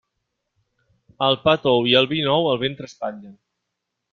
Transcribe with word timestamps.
El 1.27 1.37
pa 1.45 1.53
tou 1.67 1.87
i 1.91 1.95
el 2.01 2.09
vi 2.15 2.25
nou 2.31 2.51
el 2.55 2.61
ventre 2.65 2.89
espatllen. 2.93 3.37